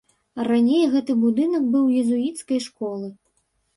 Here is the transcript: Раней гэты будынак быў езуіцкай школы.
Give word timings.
Раней 0.47 0.85
гэты 0.93 1.15
будынак 1.23 1.63
быў 1.75 1.85
езуіцкай 2.01 2.59
школы. 2.69 3.07